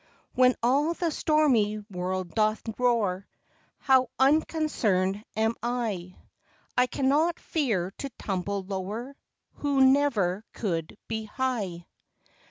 [0.33, 3.27] When all the stormy world doth roar,
[3.77, 6.15] How unconcerned am I!
[6.75, 9.15] I cannot fear to tumble lower,
[9.57, 11.85] Who never could be high.